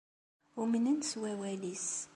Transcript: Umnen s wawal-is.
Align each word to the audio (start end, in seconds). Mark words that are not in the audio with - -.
Umnen 0.61 0.99
s 1.09 1.11
wawal-is. 1.21 1.87